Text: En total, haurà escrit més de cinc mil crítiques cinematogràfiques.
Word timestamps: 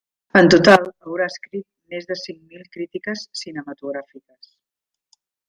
En 0.39 0.47
total, 0.51 0.85
haurà 1.09 1.27
escrit 1.31 1.65
més 1.95 2.07
de 2.13 2.17
cinc 2.21 2.39
mil 2.55 2.65
crítiques 2.77 3.23
cinematogràfiques. 3.43 4.51